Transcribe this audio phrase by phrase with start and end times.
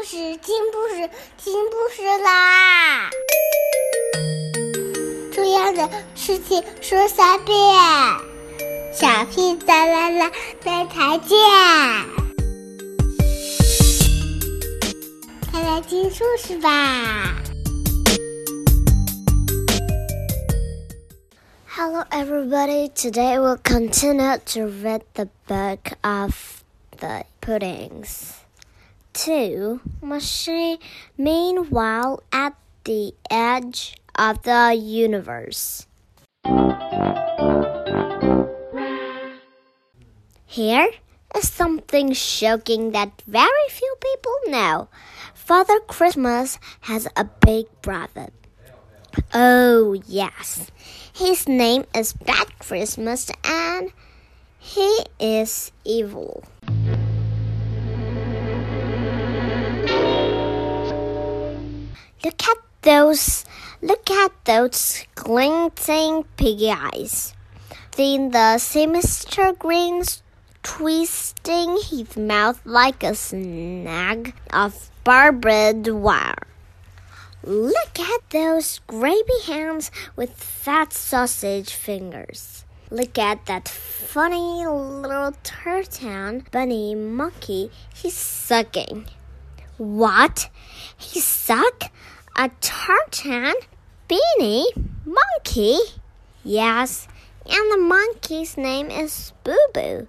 [0.00, 3.10] 故事，听故事，听故事啦！
[5.30, 7.54] 重要的事情说三遍，
[8.94, 10.32] 小屁哒啦啦，
[10.64, 11.36] 明天见！
[15.52, 17.36] 快来听故事吧
[21.68, 22.88] ！Hello, everybody.
[22.94, 26.32] Today we'll continue to read the book of
[26.98, 28.30] the puddings.
[29.12, 29.80] 2.
[30.02, 30.78] Machine,
[31.16, 35.86] meanwhile, at the edge of the universe.
[40.46, 40.90] Here
[41.36, 44.88] is something shocking that very few people know.
[45.34, 48.30] Father Christmas has a big brother.
[49.34, 50.70] Oh, yes.
[51.12, 53.92] His name is Bad Christmas and
[54.58, 56.44] he is evil.
[62.22, 63.46] Look at those,
[63.80, 67.34] look at those glinting piggy eyes.
[67.96, 70.22] Then the sinister grins
[70.62, 76.46] twisting his mouth like a snag of barbed wire.
[77.42, 82.66] Look at those grabby hands with fat sausage fingers.
[82.90, 89.06] Look at that funny little turtle bunny monkey he's sucking.
[89.78, 90.50] What?
[90.98, 91.84] He suck?
[92.42, 93.52] A tartan?
[94.08, 94.64] Beanie?
[95.04, 95.76] Monkey?
[96.42, 97.06] Yes,
[97.44, 100.08] and the monkey's name is Boo Boo.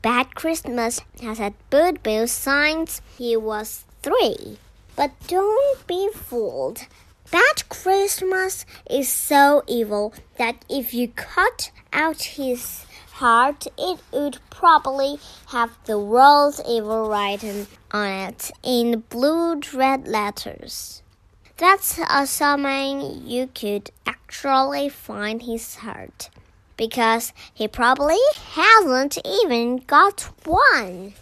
[0.00, 4.56] Bad Christmas has had Boo Boo since he was three.
[4.96, 6.86] But don't be fooled.
[7.30, 15.18] Bad Christmas is so evil that if you cut out his heart, it would probably
[15.48, 21.01] have the world's evil written on it in blue red letters.
[21.58, 26.30] That's assuming you could actually find his heart,
[26.76, 28.18] because he probably
[28.54, 31.14] hasn't even got one.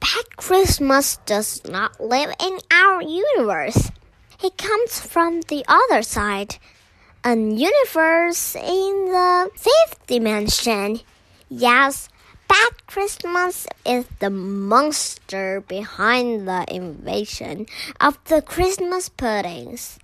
[0.00, 3.90] Bad Christmas does not live in our universe.
[4.38, 6.58] He comes from the other side,
[7.24, 11.00] a universe in the fifth dimension.
[11.48, 12.08] Yes,
[12.48, 17.66] Bad Christmas is the monster behind the invasion
[18.00, 19.98] of the Christmas puddings.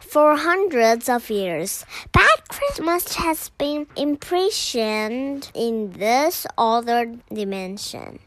[0.00, 8.18] For hundreds of years, Bad Christmas has been imprisoned in this other dimension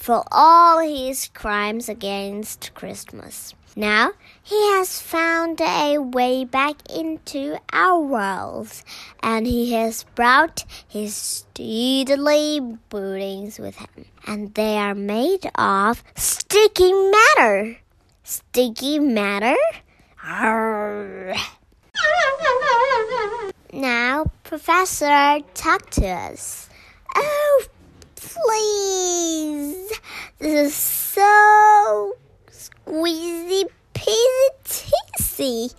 [0.00, 3.54] for all his crimes against Christmas.
[3.76, 4.12] Now
[4.42, 8.72] he has found a way back into our world,
[9.22, 16.92] and he has brought his deadly puddings with him, and they are made of sticky
[16.92, 17.78] matter.
[18.24, 19.56] Sticky matter?
[20.24, 21.36] Arrgh.
[23.72, 26.68] Now, Professor, talk to us.
[27.14, 27.66] Oh.
[30.68, 32.16] So
[32.50, 35.74] squeezy peasy teasy.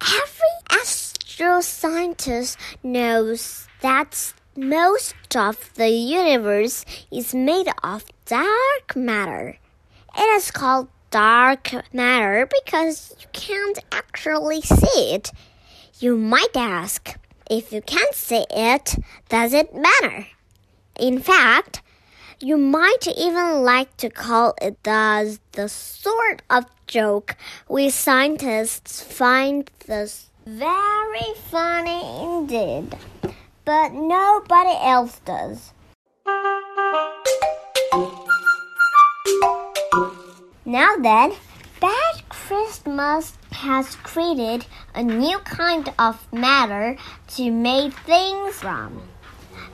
[0.00, 9.58] Every astroscientist knows that most of the universe is made of dark matter.
[10.16, 15.32] It is called dark matter because you can't actually see it.
[15.98, 17.16] You might ask,
[17.50, 18.96] if you can't see it,
[19.28, 20.28] does it matter?
[21.00, 21.82] In fact,
[22.40, 27.36] you might even like to call it the, the sort of joke
[27.68, 32.94] we scientists find this very funny indeed,
[33.64, 35.72] but nobody else does.
[40.66, 41.32] Now then,
[41.80, 46.96] Bad Christmas has created a new kind of matter
[47.36, 49.13] to make things from.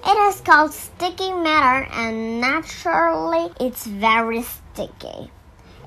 [0.02, 5.30] It is called sticky matter, and naturally, it's very sticky.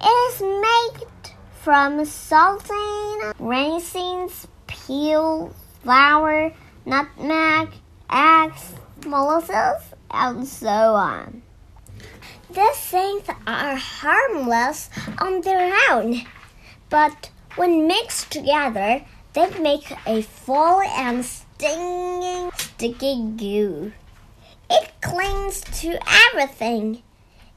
[0.01, 1.07] It is made
[1.61, 6.53] from saltine, raisins, peel, flour,
[6.85, 7.69] nutmeg,
[8.11, 8.73] eggs,
[9.05, 11.41] molasses, and so on.
[12.51, 16.21] These things are harmless on their own,
[16.89, 23.91] but when mixed together, they make a full and stinging sticky goo.
[24.73, 27.03] It clings to everything.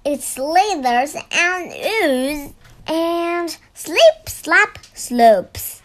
[0.05, 2.53] It slithers and oozes
[2.87, 5.83] and slip, slap, slopes.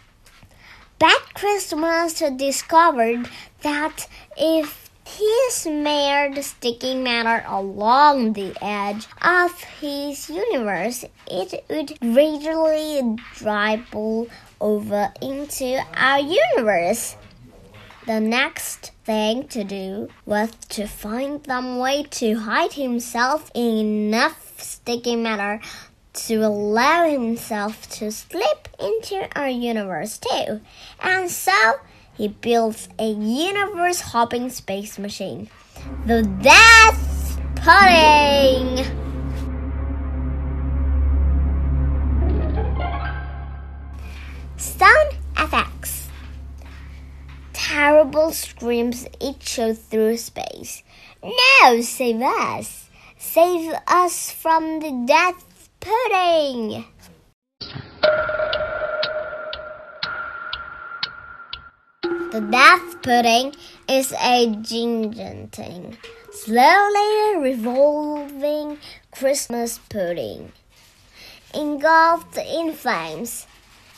[1.00, 3.30] Bad Christmas discovered
[3.64, 4.08] that
[4.38, 9.52] if He smeared sticky matter along the edge of
[9.82, 11.04] his universe.
[11.28, 14.28] It would gradually dribble
[14.62, 17.18] over into our universe.
[18.08, 24.60] The next thing to do was to find some way to hide himself in enough
[24.60, 25.62] sticky matter
[26.14, 30.62] to allow himself to slip into our universe too.
[31.00, 31.74] And so
[32.18, 35.50] he builds a universe hopping space machine.
[36.06, 39.01] The Death Pudding!
[48.12, 50.84] Screams echo through space.
[51.24, 52.90] No, save us!
[53.18, 56.84] Save us from the death pudding!
[62.02, 63.56] The death pudding
[63.88, 65.98] is a gigantic,
[66.34, 68.78] slowly revolving
[69.12, 70.52] Christmas pudding.
[71.54, 73.48] Engulfed in flames,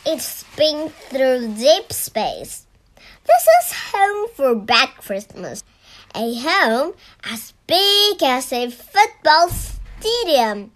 [0.06, 2.68] it spins through deep space.
[3.26, 5.64] This is home for Black Christmas,
[6.16, 6.94] a home
[7.24, 10.72] as big as a football stadium.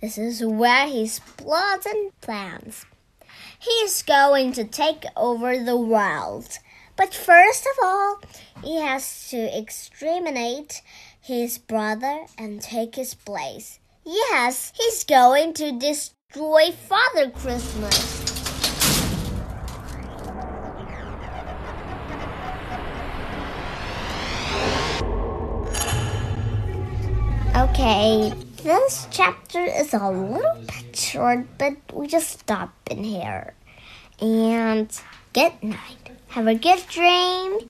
[0.00, 2.86] This is where he plots and plans.
[3.58, 6.58] He is going to take over the world.
[6.96, 8.20] But first of all,
[8.62, 10.82] he has to exterminate
[11.20, 13.78] his brother and take his place.
[14.04, 18.17] Yes, he's going to destroy Father Christmas.
[27.58, 28.32] Okay,
[28.62, 33.52] this chapter is a little bit short, but we just stop in here.
[34.20, 34.88] And
[35.32, 36.12] good night.
[36.28, 37.68] Have a good dream